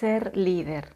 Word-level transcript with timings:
ser 0.00 0.34
líder. 0.34 0.94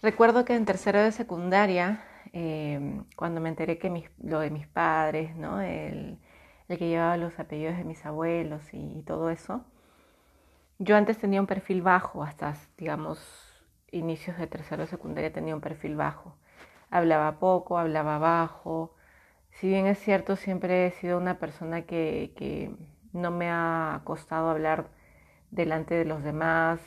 Recuerdo 0.00 0.44
que 0.44 0.54
en 0.54 0.64
tercero 0.64 1.02
de 1.02 1.10
secundaria, 1.10 2.04
em, 2.32 3.04
cuando 3.16 3.40
me 3.40 3.48
enteré 3.48 3.78
que 3.78 4.10
lo 4.22 4.38
de 4.38 4.50
mis 4.50 4.68
padres, 4.68 5.34
¿no? 5.36 5.60
el, 5.60 6.18
que 6.68 6.88
llevaba 6.88 7.16
los 7.16 7.38
apellidos 7.40 7.76
de 7.76 7.84
mis 7.84 8.04
abuelos 8.06 8.62
y, 8.72 9.02
todo 9.02 9.30
eso, 9.30 9.64
yo 10.78 10.96
antes 10.96 11.18
tenía 11.18 11.40
un 11.40 11.46
perfil 11.48 11.82
bajo, 11.82 12.22
hasta, 12.22 12.54
digamos, 12.76 13.18
inicios 13.90 14.38
de 14.38 14.46
tercero 14.46 14.82
de 14.82 14.88
secundaria 14.88 15.32
tenía 15.32 15.54
un 15.54 15.60
perfil 15.60 15.96
bajo. 15.96 16.36
Hablaba 16.90 17.38
poco, 17.40 17.78
hablaba 17.78 18.18
bajo. 18.18 18.94
Si 19.50 19.66
bien 19.68 19.86
es 19.86 19.98
cierto, 19.98 20.36
siempre 20.36 20.86
he 20.86 20.90
sido 20.92 21.18
una 21.18 21.38
persona 21.38 21.82
que, 21.82 22.32
que 22.36 22.70
no 23.12 23.30
me 23.32 23.50
ha 23.50 24.02
costado 24.04 24.50
hablar 24.50 24.88
delante 25.50 25.94
de 25.94 26.04
los 26.04 26.22
demás, 26.22 26.80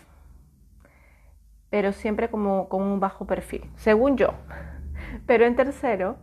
pero 1.71 1.93
siempre 1.93 2.30
como 2.30 2.70
con 2.70 2.84
un 2.84 2.99
bajo 2.99 3.25
perfil, 3.25 3.71
según 3.77 4.17
yo. 4.17 4.34
Pero 5.25 5.45
en 5.45 5.55
tercero, 5.55 6.17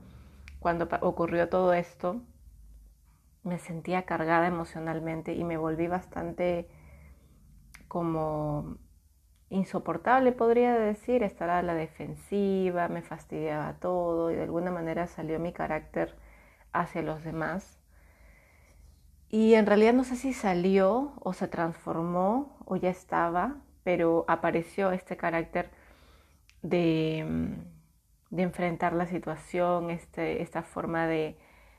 cuando 0.61 0.89
ocurrió 1.01 1.49
todo 1.49 1.73
esto, 1.73 2.21
me 3.43 3.59
sentía 3.59 4.03
cargada 4.05 4.47
emocionalmente 4.47 5.33
y 5.33 5.45
me 5.45 5.57
volví 5.57 5.89
bastante 5.89 6.69
como 7.89 8.77
insoportable, 9.49 10.33
podría 10.33 10.75
decir, 10.75 11.23
estar 11.23 11.49
a 11.49 11.63
la 11.63 11.75
defensiva, 11.75 12.89
me 12.89 13.01
fastidiaba 13.01 13.75
todo 13.81 14.31
y 14.31 14.35
de 14.35 14.43
alguna 14.43 14.71
manera 14.71 15.07
salió 15.07 15.39
mi 15.39 15.53
carácter 15.53 16.15
hacia 16.73 17.01
los 17.01 17.25
demás. 17.25 17.79
Y 19.31 19.55
en 19.55 19.65
realidad 19.65 19.95
no 19.95 20.05
sé 20.05 20.17
si 20.17 20.35
salió 20.35 21.15
o 21.21 21.33
se 21.33 21.49
transformó 21.49 22.59
o 22.67 22.77
ya 22.77 22.91
estaba, 22.91 23.57
pero 23.89 24.27
apareció 24.29 24.93
este 24.93 25.17
carácter 25.17 25.71
de, 26.61 27.25
mm, 27.27 28.39
enfrentar 28.39 28.93
la 28.93 29.07
situación, 29.07 29.89
este, 29.89 30.43
esta 30.43 30.63
forma 30.63 31.07
de, 31.07 31.39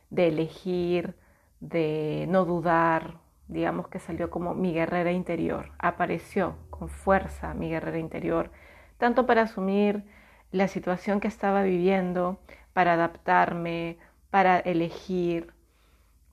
elegir, 0.09 1.13
de 1.59 2.25
no 2.27 2.45
dudar, 2.45 3.19
digamos 3.47 3.89
que 3.89 3.99
salió 3.99 4.31
como 4.31 4.55
mi 4.55 4.73
guerrera 4.73 5.11
interior, 5.11 5.71
apareció 5.77 6.55
con 6.71 6.89
fuerza 6.89 7.53
mi 7.53 7.69
guerrera 7.69 7.99
interior, 7.99 8.49
tanto 8.97 9.27
para 9.27 9.43
asumir 9.43 10.03
la 10.51 10.67
situación 10.67 11.19
que 11.19 11.27
estaba 11.27 11.61
viviendo, 11.61 12.39
para 12.73 12.93
adaptarme, 12.93 13.99
para 14.31 14.57
elegir, 14.57 15.53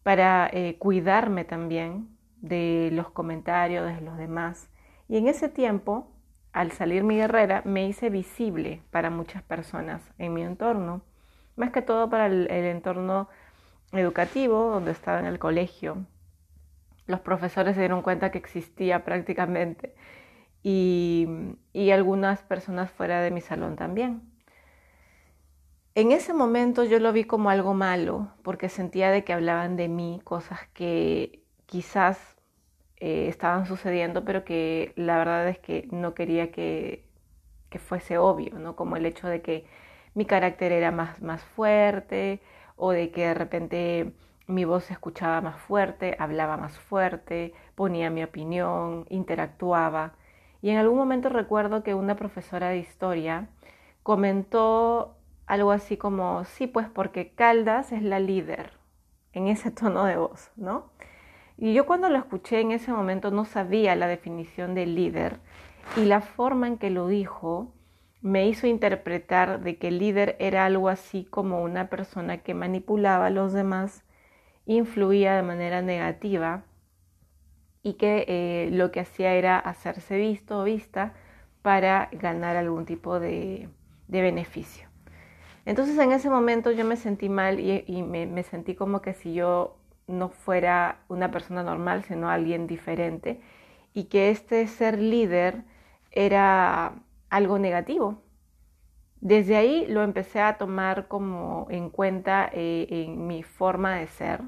para 0.02 0.48
eh, 0.55 0.77
cuidarme 0.78 1.44
también 1.44 2.08
de 2.40 2.88
los 2.94 3.11
comentarios 3.11 3.84
de 3.94 4.00
los 4.00 4.16
demás. 4.16 4.70
Y 5.08 5.18
en 5.18 5.28
ese 5.28 5.48
tiempo, 5.48 6.10
al 6.52 6.72
salir 6.72 7.04
mi 7.04 7.16
guerrera, 7.16 7.62
me 7.64 7.86
hice 7.86 8.10
visible 8.10 8.82
para 8.90 9.10
muchas 9.10 9.42
personas 9.42 10.02
en 10.18 10.34
mi 10.34 10.42
entorno, 10.42 11.02
más 11.54 11.70
que 11.70 11.82
todo 11.82 12.10
para 12.10 12.26
el, 12.26 12.50
entorno 12.50 13.28
educativo, 13.92 14.70
donde 14.70 14.90
estaba 14.90 15.20
en 15.20 15.27
el 15.27 15.38
colegio. 15.38 16.04
Los 17.06 17.20
profesores 17.20 17.74
se 17.74 17.80
dieron 17.80 18.02
cuenta 18.02 18.30
que 18.30 18.38
existía 18.38 19.04
prácticamente 19.04 19.94
y, 20.62 21.28
y 21.72 21.92
algunas 21.92 22.42
personas 22.42 22.90
fuera 22.90 23.20
de 23.20 23.30
mi 23.30 23.40
salón 23.40 23.77
también. 23.77 24.22
En 25.94 26.12
ese 26.12 26.34
momento 26.34 26.84
yo 26.84 26.98
lo 26.98 27.12
vi 27.12 27.24
como 27.24 27.48
algo 27.48 27.72
malo 27.72 28.28
porque 28.42 28.68
sentía 28.68 29.10
de 29.10 29.24
que 29.24 29.32
hablaban 29.32 29.77
de 29.77 29.88
mí 29.88 30.20
cosas 30.24 30.60
que 30.74 31.42
quizás 31.64 32.36
eh, 32.98 33.28
estaban 33.28 33.66
sucediendo, 33.66 34.25
pero 34.25 34.44
que 34.44 34.92
la 34.97 35.19
verdad 35.19 35.48
es 35.48 35.58
que 35.58 35.89
no 35.92 36.14
quería 36.14 36.50
que, 36.52 37.05
que, 37.70 37.78
fuese 37.78 38.19
obvio, 38.19 38.58
¿no? 38.58 38.77
Como 38.77 38.97
el 38.97 39.06
hecho 39.06 39.28
de 39.28 39.42
que 39.42 39.66
mi 40.14 40.25
carácter 40.27 40.72
era 40.72 40.91
más, 40.92 41.20
más 41.22 41.42
fuerte 41.44 42.41
o 42.77 42.92
de 42.92 43.11
que 43.11 43.27
de 43.28 43.34
repente 43.34 44.12
mi 44.46 44.64
voz 44.64 44.84
se 44.84 44.92
escuchaba 44.95 45.40
más 45.40 45.61
fuerte, 45.61 46.17
hablaba 46.18 46.57
más 46.57 46.79
fuerte, 46.79 47.52
ponía 47.74 48.11
mi 48.11 48.23
opinión, 48.23 49.07
interactuaba. 49.11 50.14
Y 50.63 50.70
en 50.70 50.78
algún 50.78 50.98
momento 50.98 51.28
recuerdo 51.28 51.83
que 51.83 51.95
una 51.95 52.17
profesora 52.17 52.70
de 52.70 52.78
historia 52.78 53.48
comentó 54.02 55.17
algo 55.46 55.73
así 55.73 55.96
como, 55.96 56.45
sí, 56.45 56.67
pues 56.67 56.89
porque 56.89 57.33
Caldas 57.34 57.92
es 57.92 58.02
la 58.02 58.20
líder, 58.20 58.73
en 59.33 59.48
ese 59.48 59.70
tono 59.73 60.05
de 60.05 60.17
voz, 60.17 60.51
¿no? 60.57 60.90
Y 61.58 61.72
yo 61.72 61.86
cuando 61.86 62.08
lo 62.08 62.18
escuché 62.18 62.61
en 62.61 62.72
ese 62.72 62.92
momento 62.92 63.30
no 63.30 63.44
sabía 63.44 63.94
la 63.96 64.08
definición 64.08 64.74
de 64.74 64.86
líder 64.86 65.39
y 65.96 66.05
la 66.05 66.20
forma 66.20 66.67
en 66.67 66.78
que 66.78 66.90
lo 66.90 67.08
dijo 67.08 67.72
me 68.20 68.46
hizo 68.48 68.67
interpretar 68.67 69.61
de 69.61 69.77
que 69.78 69.89
el 69.89 69.98
líder 69.98 70.36
era 70.39 70.66
algo 70.66 70.89
así 70.89 71.24
como 71.24 71.62
una 71.62 71.89
persona 71.89 72.39
que 72.39 72.55
manipulaba 72.55 73.27
a 73.27 73.30
los 73.30 73.52
demás, 73.52 74.05
influía 74.66 75.36
de 75.36 75.42
manera 75.42 75.80
negativa 75.83 76.64
y 77.83 77.95
que 77.95 78.24
eh, 78.28 78.70
lo 78.72 78.90
que 78.90 79.00
hacía 79.00 79.34
era 79.34 79.58
hacerse 79.58 80.16
visto 80.16 80.61
o 80.61 80.64
vista 80.64 81.14
para 81.62 82.08
ganar 82.12 82.56
algún 82.56 82.84
tipo 82.84 83.20
de 83.20 83.68
beneficio. 84.08 84.89
Entonces 85.66 85.98
en 85.98 86.12
ese 86.12 86.30
momento 86.30 86.70
yo 86.70 86.84
me 86.84 86.96
sentí 86.96 87.28
mal 87.28 87.58
y, 87.58 88.02
me, 88.02 88.42
sentí 88.45 88.77
como 88.77 89.02
que 89.02 89.12
si 89.12 89.34
yo 89.34 89.77
no 90.06 90.28
fuera 90.28 90.98
una 91.08 91.30
persona 91.30 91.62
normal, 91.62 92.05
sino 92.05 92.28
alguien 92.30 92.67
diferente, 92.67 93.40
y 93.94 94.05
que 94.05 94.30
este 94.30 94.67
ser 94.67 94.98
líder 94.98 95.64
era 96.12 96.94
algo 97.30 97.58
negativo. 97.58 98.22
Desde 99.20 99.56
ahí 99.56 99.86
lo 99.89 100.02
empecé 100.02 100.40
a 100.40 100.58
tomar 100.58 101.08
como 101.08 101.66
en 101.70 101.90
cuenta 101.90 102.48
eh, 102.52 102.86
en 102.90 103.27
mi 103.27 103.42
forma 103.42 103.96
de 103.96 104.06
ser 104.06 104.42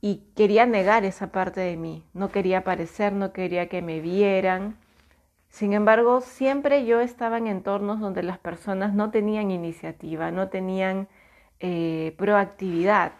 y 0.00 0.22
quería 0.36 0.66
negar 0.66 1.04
esa 1.04 1.32
parte 1.32 1.60
de 1.60 1.76
mí, 1.76 2.04
no 2.14 2.30
quería 2.30 2.58
aparecer, 2.58 3.12
no 3.12 3.32
quería 3.32 3.68
que 3.68 3.82
me 3.82 4.00
vieran, 4.00 4.76
sin 5.48 5.72
embargo, 5.72 6.20
siempre 6.20 6.84
yo 6.84 7.00
estaba 7.00 7.38
en 7.38 7.46
entornos 7.46 7.98
donde 7.98 8.22
las 8.22 8.38
personas 8.38 8.92
no 8.92 9.10
tenían 9.10 9.50
iniciativa, 9.50 10.30
no 10.30 10.48
tenían 10.48 11.08
eh, 11.60 12.14
proactividad. 12.18 13.12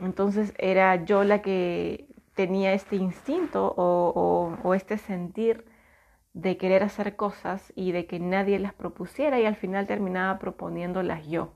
Entonces 0.00 0.54
era 0.58 1.04
yo 1.04 1.24
la 1.24 1.42
que 1.42 2.06
tenía 2.34 2.72
este 2.72 2.96
instinto 2.96 3.74
o, 3.76 4.74
este 4.74 4.98
sentir 4.98 5.64
de 6.32 6.56
querer 6.56 6.82
hacer 6.82 7.16
cosas 7.16 7.72
y 7.74 7.92
de 7.92 8.06
que 8.06 8.20
nadie 8.20 8.58
las 8.58 8.72
propusiera 8.72 9.40
y 9.40 9.46
al 9.46 9.56
final 9.56 9.86
terminaba 9.86 10.38
proponiéndolas 10.38 11.26
yo. 11.26 11.52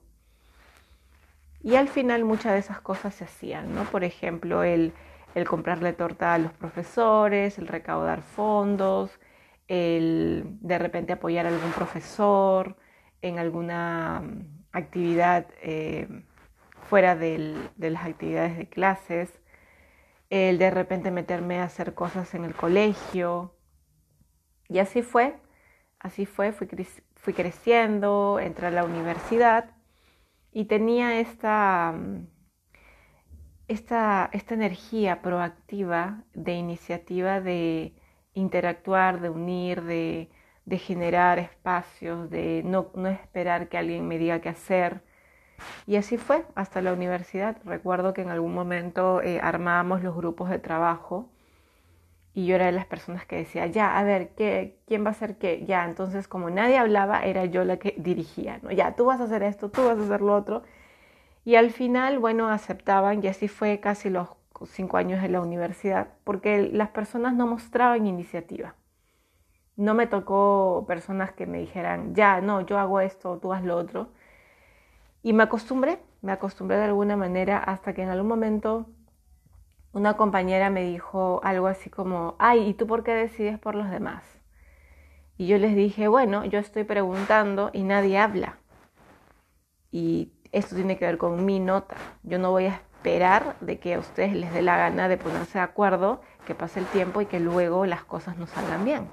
Y 1.63 1.77
al 1.77 1.89
final 1.89 2.25
muchas 2.25 2.53
de 2.53 2.59
esas 2.59 2.81
cosas 2.81 3.15
se 3.15 3.25
hacían, 3.25 3.75
¿no? 3.75 3.85
Por 3.85 4.05
ejemplo, 4.05 4.65
el 4.65 4.93
comprarle 5.49 5.93
torta 5.93 6.35
a 6.35 6.39
los 6.39 6.53
profesores, 6.53 7.59
el 7.59 7.69
recaudar 7.69 8.21
fondos, 8.21 9.19
el 9.69 10.45
de 10.61 10.79
repente 10.79 11.13
apoyar 11.13 11.47
a 11.47 11.49
algún 11.49 11.73
profesor 11.73 12.77
en 13.23 13.39
alguna 13.39 14.23
actividad 14.73 15.47
eh, 15.63 16.09
fuera 16.89 17.17
de 17.17 17.71
las 17.79 18.05
actividades 18.05 18.57
de 18.57 18.69
clases, 18.69 19.33
el 20.31 20.59
de 20.59 20.71
repente 20.71 21.11
meterme 21.11 21.61
a 21.61 21.65
hacer 21.65 21.95
cosas 21.95 22.35
en 22.35 22.45
el 22.45 22.55
colegio. 22.55 23.55
Y 24.69 24.79
así 24.79 25.03
fue, 25.03 25.37
así 25.99 26.27
fue, 26.27 26.53
fui, 26.53 26.69
fui 27.17 27.33
creciendo, 27.35 28.39
entré 28.41 28.69
a 28.69 28.71
la 28.71 28.85
universidad 28.85 29.71
y 30.53 30.67
tenía 30.67 31.21
esta, 31.21 31.95
esta, 33.69 34.31
esta 34.33 34.55
energía 34.55 35.23
proactiva 35.23 36.25
de 36.35 36.55
iniciativa 36.55 37.41
de 37.41 37.95
interactuar, 38.35 39.21
de 39.21 39.31
unir, 39.31 39.83
de, 39.83 40.31
generar 40.79 41.39
espacios, 41.39 42.31
de 42.31 42.63
no, 42.65 42.91
esperar 43.09 43.69
que 43.69 43.79
alguien 43.79 44.07
me 44.09 44.19
diga 44.19 44.41
qué 44.41 44.51
hacer. 44.51 45.03
Y 45.87 45.97
así 45.97 46.17
fue 46.19 46.45
hasta 46.55 46.81
la 46.83 46.93
universidad. 46.93 47.57
Recuerdo 47.65 48.15
que 48.15 48.23
en 48.23 48.31
algún 48.31 48.55
momento 48.55 49.23
eh, 49.23 49.41
armábamos 49.43 50.03
los 50.03 50.15
grupos 50.17 50.51
de 50.51 50.59
trabajo 50.59 51.29
y 52.35 52.47
yo 52.47 52.57
era 52.57 52.67
de 52.67 52.73
las 52.73 52.87
personas 52.87 53.25
que 53.27 53.37
decía, 53.37 53.67
ya, 53.69 53.97
a 53.97 54.03
ver, 54.03 54.31
¿qué, 54.31 54.81
¿quién 54.87 55.05
va 55.05 55.09
a 55.09 55.13
hacer 55.13 55.39
qué? 55.39 55.65
Ya, 55.67 55.85
entonces 55.85 56.27
como 56.27 56.51
nadie 56.51 56.77
hablaba, 56.79 57.23
era 57.25 57.45
yo 57.45 57.65
la 57.65 57.77
que 57.77 57.95
dirigía, 57.97 58.59
¿no? 58.63 58.73
Ya, 58.73 58.97
tú 58.97 59.05
vas 59.05 59.21
a 59.21 59.25
hacer 59.25 59.45
esto, 59.45 59.71
tú 59.71 59.85
vas 59.85 59.97
a 59.99 60.03
hacer 60.03 60.21
lo 60.21 60.35
otro. 60.35 60.65
Y 61.45 61.57
al 61.57 61.71
final, 61.71 62.19
bueno, 62.19 62.49
aceptaban 62.49 63.23
y 63.23 63.29
así 63.29 63.49
fue 63.49 63.79
casi 63.81 64.11
los 64.11 64.29
cinco 64.67 64.97
años 64.97 65.23
en 65.23 65.33
la 65.33 65.41
universidad, 65.41 66.09
porque 66.25 66.71
las 66.73 66.89
personas 66.91 67.35
no 67.35 67.47
mostraban 67.47 68.07
iniciativa. 68.07 68.75
No 69.77 69.95
me 69.95 70.07
tocó 70.07 70.85
personas 70.89 71.33
que 71.33 71.47
me 71.47 71.59
dijeran, 71.59 72.15
ya, 72.15 72.41
no, 72.41 72.63
yo 72.63 72.79
hago 72.79 73.01
esto, 73.01 73.39
tú 73.39 73.53
haz 73.53 73.63
lo 73.65 73.77
otro. 73.77 74.09
Y 75.25 75.33
me 75.33 75.43
acostumbré, 75.43 76.01
me 76.21 76.33
acostumbré 76.33 76.77
de 76.77 76.85
alguna 76.85 77.17
manera 77.17 77.57
hasta 77.57 77.95
que 77.95 78.03
en 78.03 78.11
algún 78.11 78.29
momento 78.29 78.91
una 79.95 80.19
compañera 80.19 80.69
me 80.69 80.85
dijo 80.85 81.41
algo 81.43 81.67
así 81.67 81.89
como, 81.89 82.37
ay, 82.39 82.69
¿y 82.69 82.75
tú 82.75 82.87
por 82.87 83.03
qué 83.03 83.15
decides 83.15 83.59
por 83.59 83.75
los 83.75 83.89
demás? 83.89 84.23
Y 85.39 85.47
yo 85.47 85.57
les 85.57 85.75
dije, 85.75 86.09
bueno, 86.09 86.45
yo 86.45 86.59
estoy 86.59 86.85
preguntando 86.85 87.71
y 87.73 87.85
nadie 87.85 88.19
habla. 88.19 88.59
Y 89.91 90.31
esto 90.53 90.77
tiene 90.77 90.99
que 90.99 91.07
ver 91.07 91.17
con 91.17 91.43
mi 91.47 91.59
nota. 91.59 91.97
Yo 92.23 92.39
no 92.39 92.51
voy 92.51 92.67
a 92.67 92.75
esperar 92.75 93.57
de 93.61 93.79
que 93.79 93.95
a 93.95 94.01
ustedes 94.01 94.35
les 94.35 94.53
dé 94.53 94.61
la 94.61 94.77
gana 94.77 95.09
de 95.09 95.17
ponerse 95.17 95.57
de 95.57 95.65
acuerdo, 95.65 96.21
que 96.47 96.55
pase 96.55 96.81
el 96.81 96.87
tiempo 96.87 97.23
y 97.23 97.27
que 97.27 97.41
luego 97.41 97.87
las 97.87 98.05
cosas 98.05 98.37
no 98.37 98.47
salgan 98.47 98.85
bien. 98.85 99.09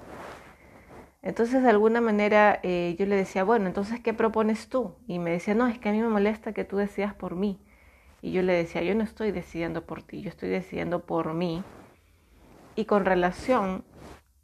Entonces, 1.23 1.62
de 1.62 1.69
alguna 1.69 2.01
manera, 2.01 2.59
eh, 2.63 2.95
yo 2.97 3.06
le 3.06 3.15
decía, 3.15 3.44
bueno, 3.44 3.68
entonces, 3.68 4.00
¿qué 4.00 4.13
propones 4.13 4.69
tú? 4.69 4.95
Y 5.07 5.19
me 5.19 5.31
decía, 5.31 5.53
no, 5.53 5.68
es 5.68 5.77
que 5.77 5.89
a 5.89 5.91
mí 5.91 6.01
me 6.01 6.07
molesta 6.07 6.53
que 6.53 6.63
tú 6.63 6.77
decidas 6.77 7.13
por 7.13 7.35
mí. 7.35 7.59
Y 8.21 8.31
yo 8.31 8.41
le 8.41 8.53
decía, 8.53 8.81
yo 8.81 8.95
no 8.95 9.03
estoy 9.03 9.31
decidiendo 9.31 9.85
por 9.85 10.01
ti, 10.03 10.21
yo 10.21 10.29
estoy 10.29 10.50
decidiendo 10.50 11.06
por 11.06 11.33
mí. 11.33 11.63
Y 12.75 12.85
con 12.85 13.06
relación 13.06 13.83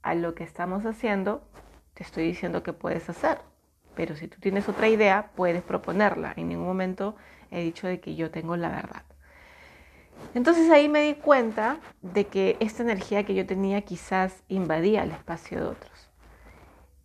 a 0.04 0.14
lo 0.14 0.36
que 0.36 0.44
estamos 0.44 0.86
haciendo, 0.86 1.42
te 1.96 2.04
estoy 2.04 2.26
diciendo 2.26 2.62
que 2.62 2.74
puedes 2.74 3.10
hacer. 3.10 3.40
Pero 3.96 4.16
si 4.16 4.28
tú 4.28 4.40
tienes 4.40 4.70
otra 4.70 4.88
idea, 4.88 5.32
puedes 5.36 5.64
proponerla. 5.64 6.34
En 6.38 6.50
ningún 6.50 6.68
momento 6.68 7.16
he 7.50 7.62
dicho 7.62 7.88
de 7.88 8.00
que 8.00 8.16
yo 8.16 8.30
tengo 8.30 8.56
la 8.56 8.70
verdad. 8.70 9.04
Entonces 10.36 10.70
ahí 10.70 10.90
me 10.90 11.02
di 11.02 11.16
cuenta 11.16 11.80
de 12.02 12.28
que 12.28 12.58
esta 12.60 12.84
energía 12.84 13.24
que 13.24 13.34
yo 13.34 13.46
tenía 13.48 13.82
quizás 13.82 14.44
invadía 14.48 15.04
el 15.04 15.12
espacio 15.12 15.60
de 15.60 15.66
otros. 15.66 16.07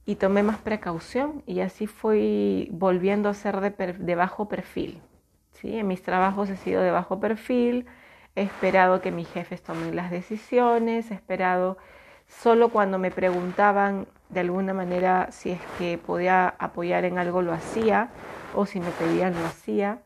Y 0.05 0.17
tomé 0.17 0.43
más 0.43 0.59
precaución 0.59 1.43
y 1.47 1.61
así 1.61 1.87
fui 1.87 2.69
volviendo 2.73 3.29
a 3.29 3.35
ser 3.35 3.61
de, 3.61 4.15
bajo 4.15 4.49
perfil. 4.49 5.01
¿sí? 5.53 5.77
En 5.77 5.87
mis 5.87 6.03
trabajos 6.03 6.51
he 6.51 6.57
sido 6.57 6.83
de 6.83 6.91
bajo 6.91 7.21
perfil, 7.21 7.87
he 8.35 8.43
esperado 8.43 9.01
que 9.01 9.13
mis 9.13 9.29
jefes 9.29 9.63
tomen 9.63 9.95
las 9.95 10.11
decisiones, 10.11 11.11
he 11.11 11.15
esperado 11.15 11.79
solo 12.27 12.71
cuando 12.71 12.99
me 12.99 13.11
preguntaban 13.11 14.09
de 14.29 14.41
alguna 14.41 14.73
manera 14.73 15.29
si 15.31 15.51
es 15.51 15.61
que 15.79 15.99
podía 15.99 16.49
apoyar 16.59 17.05
en 17.05 17.19
algo 17.19 17.43
lo 17.43 17.53
hacía 17.53 18.09
o 18.55 18.67
si 18.67 18.81
me 18.81 18.91
pedían 18.91 19.35
lo 19.35 19.47
hacía. 19.47 20.03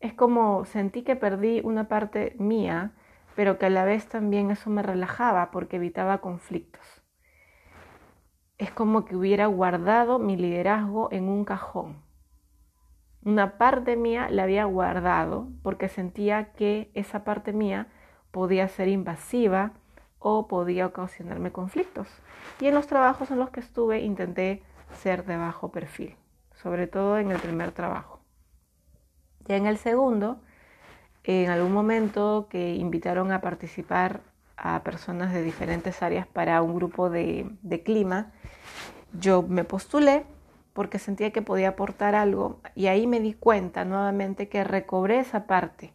Es 0.00 0.14
como 0.14 0.64
sentí 0.64 1.02
que 1.02 1.16
perdí 1.16 1.60
una 1.64 1.88
parte 1.88 2.36
mía, 2.38 2.92
pero 3.34 3.58
que 3.58 3.66
a 3.66 3.70
la 3.70 3.84
vez 3.84 4.06
también 4.06 4.50
eso 4.50 4.70
me 4.70 4.82
relajaba 4.82 5.50
porque 5.50 5.76
evitaba 5.76 6.18
conflictos. 6.18 6.97
Es 8.58 8.72
como 8.72 9.04
que 9.04 9.16
hubiera 9.16 9.46
guardado 9.46 10.18
mi 10.18 10.36
liderazgo 10.36 11.08
en 11.12 11.28
un 11.28 11.44
cajón. 11.44 12.02
Una 13.24 13.56
parte 13.56 13.96
mía 13.96 14.28
la 14.30 14.44
había 14.44 14.64
guardado 14.64 15.48
porque 15.62 15.88
sentía 15.88 16.52
que 16.52 16.90
esa 16.94 17.24
parte 17.24 17.52
mía 17.52 17.86
podía 18.32 18.68
ser 18.68 18.88
invasiva 18.88 19.72
o 20.18 20.48
podía 20.48 20.86
ocasionarme 20.86 21.52
conflictos. 21.52 22.08
Y 22.60 22.66
en 22.66 22.74
los 22.74 22.86
trabajos 22.86 23.30
en 23.30 23.38
los 23.38 23.50
que 23.50 23.60
estuve 23.60 24.00
intenté 24.00 24.62
ser 24.92 25.24
de 25.24 25.36
bajo 25.36 25.70
perfil, 25.70 26.16
sobre 26.54 26.86
todo 26.86 27.18
en 27.18 27.30
el 27.30 27.38
primer 27.38 27.70
trabajo. 27.72 28.20
Ya 29.46 29.56
en 29.56 29.66
el 29.66 29.78
segundo, 29.78 30.40
en 31.22 31.50
algún 31.50 31.72
momento 31.72 32.48
que 32.50 32.74
invitaron 32.74 33.30
a 33.30 33.40
participar 33.40 34.20
a 34.56 34.82
personas 34.82 35.32
de 35.32 35.42
diferentes 35.42 36.02
áreas 36.02 36.26
para 36.26 36.60
un 36.62 36.74
grupo 36.74 37.10
de, 37.10 37.48
de 37.62 37.82
clima, 37.82 38.32
yo 39.12 39.42
me 39.42 39.64
postulé 39.64 40.24
porque 40.72 40.98
sentía 40.98 41.32
que 41.32 41.42
podía 41.42 41.70
aportar 41.70 42.14
algo 42.14 42.60
y 42.74 42.86
ahí 42.86 43.06
me 43.06 43.20
di 43.20 43.34
cuenta 43.34 43.84
nuevamente 43.84 44.48
que 44.48 44.62
recobré 44.64 45.18
esa 45.18 45.46
parte, 45.46 45.92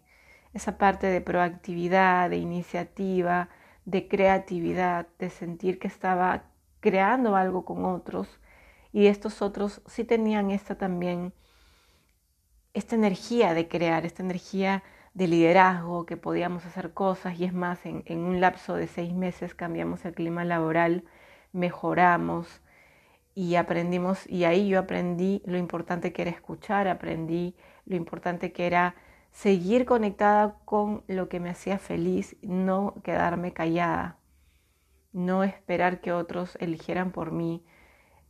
esa 0.53 0.77
parte 0.77 1.07
de 1.07 1.21
proactividad, 1.21 2.29
de 2.29 2.37
iniciativa, 2.37 3.49
de 3.85 4.07
creatividad, 4.07 5.07
de 5.19 5.29
sentir 5.29 5.79
que 5.79 5.87
estaba 5.87 6.43
creando 6.79 7.35
algo 7.35 7.63
con 7.63 7.85
otros 7.85 8.27
y 8.91 9.07
estos 9.07 9.41
otros 9.41 9.81
sí 9.87 10.03
tenían 10.03 10.51
esta 10.51 10.77
también, 10.77 11.33
esta 12.73 12.95
energía 12.95 13.53
de 13.53 13.67
crear, 13.67 14.05
esta 14.05 14.21
energía 14.23 14.83
de 15.13 15.27
liderazgo, 15.27 16.05
que 16.05 16.17
podíamos 16.17 16.65
hacer 16.65 16.93
cosas 16.93 17.39
y 17.39 17.45
es 17.45 17.53
más, 17.53 17.85
en, 17.85 18.03
en 18.05 18.19
un 18.19 18.41
lapso 18.41 18.75
de 18.75 18.87
seis 18.87 19.13
meses 19.13 19.55
cambiamos 19.55 20.03
el 20.05 20.13
clima 20.13 20.43
laboral, 20.43 21.05
mejoramos, 21.53 22.62
y 23.35 23.55
aprendimos, 23.55 24.27
y 24.29 24.43
ahí 24.43 24.67
yo 24.67 24.79
aprendí 24.79 25.41
lo 25.45 25.57
importante 25.57 26.13
que 26.13 26.23
era 26.23 26.31
escuchar, 26.31 26.87
aprendí 26.87 27.55
lo 27.85 27.95
importante 27.95 28.51
que 28.51 28.67
era 28.67 28.95
seguir 29.31 29.85
conectada 29.85 30.57
con 30.65 31.03
lo 31.07 31.29
que 31.29 31.39
me 31.39 31.49
hacía 31.49 31.79
feliz, 31.79 32.35
no 32.41 32.95
quedarme 33.03 33.53
callada, 33.53 34.17
no 35.11 35.43
esperar 35.43 36.01
que 36.01 36.11
otros 36.11 36.57
eligieran 36.59 37.11
por 37.11 37.31
mí 37.31 37.63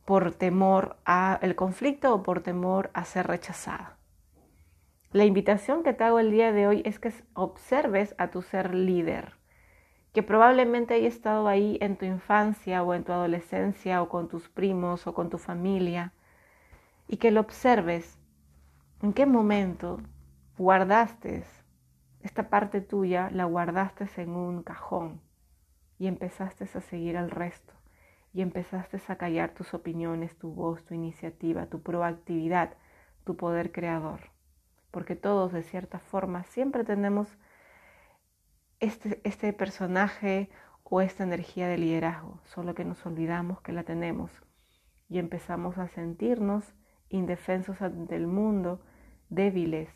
por 0.04 0.34
temor 0.34 0.98
al 1.04 1.54
conflicto 1.54 2.14
o 2.14 2.22
por 2.22 2.42
temor 2.42 2.90
a 2.92 3.04
ser 3.04 3.26
rechazada. 3.26 3.96
La 5.12 5.24
invitación 5.24 5.82
que 5.82 5.92
te 5.92 6.04
hago 6.04 6.18
el 6.18 6.30
día 6.30 6.52
de 6.52 6.66
hoy 6.66 6.82
es 6.84 6.98
que 6.98 7.12
observes 7.34 8.14
a 8.18 8.30
tu 8.30 8.42
ser 8.42 8.74
líder 8.74 9.36
que 10.14 10.22
probablemente 10.22 10.94
haya 10.94 11.08
estado 11.08 11.48
ahí 11.48 11.76
en 11.80 11.96
tu 11.96 12.04
infancia 12.04 12.84
o 12.84 12.94
en 12.94 13.02
tu 13.02 13.12
adolescencia 13.12 14.00
o 14.00 14.08
con 14.08 14.28
tus 14.28 14.48
primos 14.48 15.08
o 15.08 15.12
con 15.12 15.28
tu 15.28 15.38
familia 15.38 16.12
y 17.08 17.16
que 17.16 17.32
lo 17.32 17.40
observes 17.40 18.16
en 19.02 19.12
qué 19.12 19.26
momento 19.26 20.00
guardaste 20.56 21.44
esta 22.22 22.48
parte 22.48 22.80
tuya, 22.80 23.28
la 23.32 23.44
guardaste 23.44 24.06
en 24.16 24.30
un 24.30 24.62
cajón 24.62 25.20
y 25.98 26.06
empezaste 26.06 26.64
a 26.64 26.80
seguir 26.80 27.16
al 27.16 27.32
resto 27.32 27.74
y 28.32 28.40
empezaste 28.40 29.00
a 29.08 29.16
callar 29.16 29.50
tus 29.50 29.74
opiniones, 29.74 30.38
tu 30.38 30.54
voz, 30.54 30.84
tu 30.84 30.94
iniciativa, 30.94 31.66
tu 31.66 31.82
proactividad, 31.82 32.74
tu 33.24 33.36
poder 33.36 33.72
creador. 33.72 34.20
Porque 34.92 35.16
todos 35.16 35.52
de 35.52 35.64
cierta 35.64 35.98
forma 35.98 36.44
siempre 36.44 36.84
tenemos 36.84 37.36
este, 38.84 39.20
este, 39.24 39.52
personaje 39.54 40.50
o 40.82 41.00
esta 41.00 41.24
energía 41.24 41.66
de 41.68 41.78
liderazgo, 41.78 42.38
solo 42.44 42.74
que 42.74 42.84
nos 42.84 43.04
olvidamos 43.06 43.62
que 43.62 43.72
la 43.72 43.82
tenemos 43.82 44.30
y 45.08 45.18
empezamos 45.18 45.78
a 45.78 45.88
sentirnos 45.88 46.74
indefensos 47.08 47.80
ante 47.80 48.14
el 48.14 48.26
mundo, 48.26 48.82
débiles. 49.30 49.88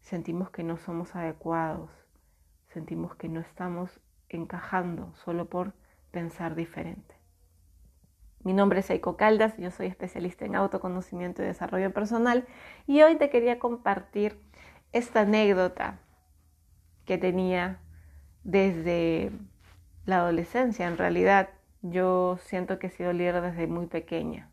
Sentimos 0.00 0.50
que 0.50 0.64
no 0.64 0.76
somos 0.76 1.14
adecuados, 1.14 1.90
sentimos 2.72 3.14
que 3.14 3.28
no 3.28 3.38
estamos 3.38 4.00
encajando 4.28 5.14
solo 5.14 5.48
por 5.48 5.72
pensar 6.10 6.56
diferente. 6.56 7.14
Mi 8.42 8.54
nombre 8.54 8.80
es 8.80 8.90
Eiko 8.90 9.16
Caldas, 9.16 9.56
yo 9.56 9.70
soy 9.70 9.86
especialista 9.86 10.44
en 10.44 10.56
autoconocimiento 10.56 11.42
y 11.42 11.46
desarrollo 11.46 11.92
personal 11.92 12.46
y 12.88 13.02
hoy 13.02 13.16
te 13.16 13.30
quería 13.30 13.60
compartir 13.60 14.40
esta 14.92 15.20
anécdota 15.20 16.00
que 17.08 17.16
tenía 17.16 17.78
desde 18.44 19.32
la 20.04 20.18
adolescencia. 20.18 20.86
En 20.86 20.98
realidad, 20.98 21.48
yo 21.80 22.36
siento 22.42 22.78
que 22.78 22.88
he 22.88 22.90
sido 22.90 23.14
líder 23.14 23.40
desde 23.40 23.66
muy 23.66 23.86
pequeña, 23.86 24.50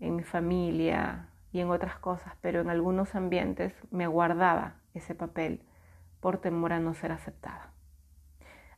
en 0.00 0.16
mi 0.16 0.22
familia 0.22 1.28
y 1.52 1.60
en 1.60 1.68
otras 1.68 1.98
cosas, 1.98 2.32
pero 2.40 2.62
en 2.62 2.70
algunos 2.70 3.14
ambientes 3.14 3.74
me 3.90 4.06
guardaba 4.06 4.76
ese 4.94 5.14
papel 5.14 5.60
por 6.20 6.38
temor 6.38 6.72
a 6.72 6.80
no 6.80 6.94
ser 6.94 7.12
aceptada. 7.12 7.70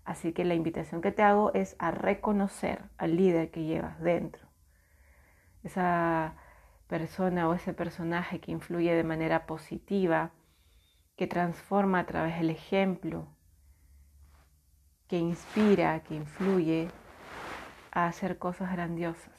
Así 0.04 0.32
que 0.32 0.44
la 0.44 0.54
invitación 0.54 1.00
que 1.00 1.12
te 1.12 1.22
hago 1.22 1.54
es 1.54 1.76
a 1.78 1.92
reconocer 1.92 2.82
al 2.96 3.16
líder 3.16 3.52
que 3.52 3.62
llevas 3.62 4.00
dentro, 4.00 4.42
esa 5.62 6.34
persona 6.88 7.48
o 7.48 7.54
ese 7.54 7.74
personaje 7.74 8.40
que 8.40 8.50
influye 8.50 8.92
de 8.92 9.04
manera 9.04 9.46
positiva 9.46 10.32
que 11.18 11.26
transforma 11.26 11.98
a 11.98 12.06
través 12.06 12.38
del 12.38 12.48
ejemplo, 12.48 13.26
que 15.08 15.18
inspira, 15.18 16.04
que 16.04 16.14
influye 16.14 16.88
a 17.90 18.06
hacer 18.06 18.38
cosas 18.38 18.70
grandiosas. 18.70 19.34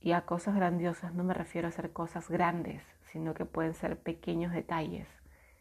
Y 0.00 0.12
a 0.12 0.26
cosas 0.26 0.54
grandiosas 0.54 1.14
no 1.14 1.24
me 1.24 1.32
refiero 1.32 1.66
a 1.66 1.70
hacer 1.70 1.94
cosas 1.94 2.28
grandes, 2.28 2.82
sino 3.10 3.32
que 3.32 3.46
pueden 3.46 3.72
ser 3.72 3.98
pequeños 3.98 4.52
detalles, 4.52 5.08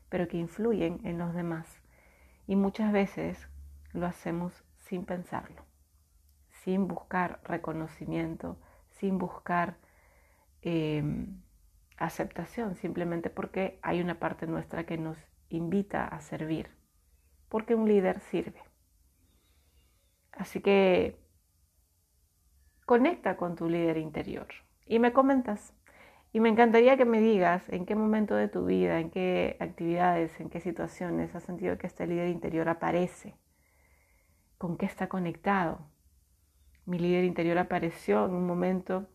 pero 0.09 0.27
que 0.27 0.35
influyen 0.35 0.99
en 1.05 1.17
los 1.17 1.33
demás. 1.33 1.81
Y 2.45 2.57
muchas 2.57 2.91
veces 2.91 3.47
lo 3.93 4.05
hacemos 4.05 4.65
sin 4.79 5.05
pensarlo, 5.05 5.63
sin 6.65 6.89
buscar 6.89 7.39
reconocimiento, 7.45 8.57
sin 8.89 9.17
buscar 9.17 9.77
eh, 10.61 11.03
aceptación, 11.97 12.75
simplemente 12.75 13.29
porque 13.29 13.79
hay 13.81 14.01
una 14.01 14.19
parte 14.19 14.47
nuestra 14.47 14.85
que 14.85 14.97
nos 14.97 15.17
invita 15.49 16.05
a 16.05 16.21
servir, 16.21 16.69
porque 17.49 17.75
un 17.75 17.87
líder 17.87 18.19
sirve. 18.19 18.61
Así 20.31 20.61
que 20.61 21.19
conecta 22.85 23.35
con 23.37 23.55
tu 23.55 23.67
líder 23.69 23.97
interior 23.97 24.47
y 24.85 24.99
me 24.99 25.13
comentas. 25.13 25.73
Y 26.33 26.39
me 26.39 26.49
encantaría 26.49 26.97
que 26.97 27.05
me 27.05 27.19
digas 27.19 27.67
en 27.69 27.85
qué 27.85 27.95
momento 27.95 28.35
de 28.35 28.47
tu 28.47 28.65
vida, 28.65 28.99
en 28.99 29.09
qué 29.09 29.57
actividades, 29.59 30.39
en 30.39 30.49
qué 30.49 30.59
situaciones 30.59 31.33
has 31.33 31.43
sentido 31.43 31.77
que 31.77 31.87
este 31.87 32.05
líder 32.05 32.27
interior 32.27 32.69
aparece, 32.69 33.35
con 34.57 34.77
qué 34.77 34.85
está 34.85 35.07
conectado, 35.07 35.89
Mi 36.85 36.99
líder 36.99 37.25
interior 37.25 37.57
apareció 37.57 38.25
en 38.25 38.31
un 38.31 38.47
momento 38.47 39.09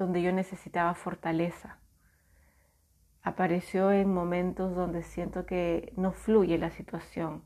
donde 0.00 0.22
yo 0.22 0.32
necesitaba 0.32 0.94
fortaleza. 0.94 1.76
Apareció 3.22 3.92
en 3.92 4.12
momentos 4.12 4.74
donde 4.74 5.02
siento 5.02 5.44
que 5.44 5.92
no 5.94 6.12
fluye 6.12 6.56
la 6.56 6.70
situación. 6.70 7.42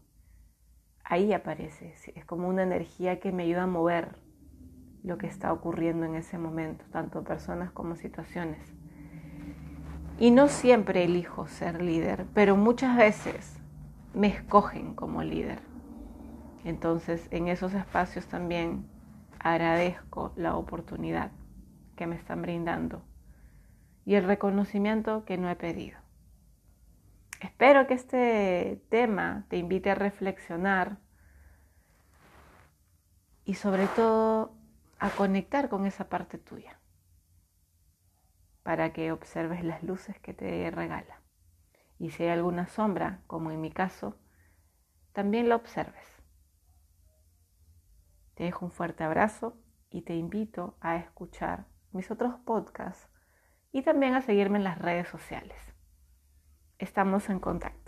Ahí 1.03 1.33
aparece, 1.33 1.95
es 2.15 2.25
como 2.25 2.49
una 2.49 2.63
energía 2.63 3.19
que 3.19 3.33
me 3.33 3.43
ayuda 3.43 3.65
a 3.65 3.67
mover 3.67 4.17
lo 5.03 5.19
que 5.19 5.27
está 5.27 5.53
ocurriendo 5.53 6.07
en 6.07 6.15
ese 6.15 6.39
momento, 6.39 6.85
tanto 6.93 7.25
personas 7.25 7.73
como 7.73 7.97
situaciones. 7.97 8.73
Y 10.21 10.31
no 10.31 10.47
siempre 10.47 11.03
elijo 11.03 11.49
ser 11.49 11.83
líder, 11.83 12.25
pero 12.35 12.57
muchas 12.57 12.97
veces 12.97 13.59
me 14.15 14.29
escogen 14.29 14.95
como 14.95 15.25
líder. 15.25 15.59
Entonces, 16.65 17.27
en 17.33 17.49
esos 17.49 17.75
espacios 17.75 18.27
también 18.29 18.87
agradezco 19.41 20.33
la 20.37 20.57
oportunidad 20.57 21.33
que 21.95 22.07
me 22.07 22.17
están 22.17 22.43
brindando 22.43 23.05
y 24.05 24.15
el 24.15 24.25
reconocimiento 24.25 25.25
que 25.25 25.39
no 25.39 25.49
he 25.51 25.57
pedido. 25.57 25.99
Espero 27.41 27.87
que 27.87 27.95
este 27.95 28.83
tema 28.89 29.45
te 29.49 29.57
invite 29.57 29.91
a 29.91 29.95
reflexionar 29.95 30.99
y 33.45 33.55
sobre 33.55 33.87
todo 33.87 34.55
a 34.99 35.11
conectar 35.11 35.69
con 35.69 35.85
esa 35.85 36.09
parte 36.09 36.39
tuya 36.39 36.79
para 38.63 38.95
que 38.95 39.13
observes 39.13 39.63
las 39.63 39.83
luces 39.83 40.19
que 40.21 40.33
te 40.33 40.71
regala. 40.71 41.21
Y 41.99 42.11
si 42.11 42.23
hay 42.23 42.31
alguna 42.31 42.67
sombra, 42.67 43.21
como 43.27 43.51
en 43.51 43.61
mi 43.61 43.71
caso, 43.71 44.17
también 45.13 45.51
la 45.51 45.57
observes. 45.57 46.07
Te 48.35 48.45
dejo 48.45 48.65
un 48.65 48.73
fuerte 48.73 49.05
abrazo 49.05 49.57
y 49.91 50.03
te 50.03 50.17
invito 50.17 50.77
a 50.81 50.97
escuchar 50.97 51.67
mis 51.95 52.11
otros 52.11 52.35
podcasts 52.45 53.09
y 53.73 53.83
también 53.83 54.15
a 54.15 54.23
seguirme 54.23 54.59
en 54.59 54.65
las 54.65 54.79
redes 54.79 55.09
sociales. 55.09 55.57
Estamos 56.79 57.29
en 57.29 57.41
contacto. 57.41 57.84